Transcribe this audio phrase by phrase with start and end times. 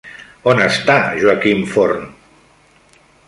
[0.51, 2.09] On està Joaquim Forn?